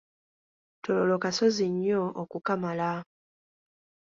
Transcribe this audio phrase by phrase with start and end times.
[0.83, 2.91] Tororo kasozi nnyo okukamala.